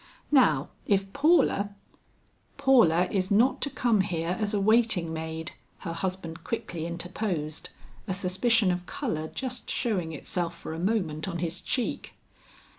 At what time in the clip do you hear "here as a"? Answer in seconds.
4.01-4.59